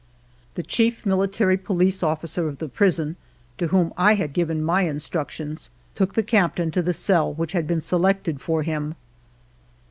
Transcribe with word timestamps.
The 0.55 0.63
chief 0.63 1.05
military 1.05 1.57
police 1.57 2.01
officer 2.01 2.47
of 2.47 2.57
the 2.57 2.67
prison, 2.67 3.17
to 3.59 3.67
whom 3.67 3.93
I 3.95 4.15
had 4.15 4.33
given 4.33 4.63
my 4.63 4.81
instructions, 4.81 5.69
took 5.93 6.15
the 6.15 6.23
Captain 6.23 6.71
to 6.71 6.81
the 6.81 6.91
cell 6.91 7.31
which 7.31 7.51
had 7.51 7.67
been 7.67 7.81
selected 7.81 8.41
for 8.41 8.63
him. 8.63 8.95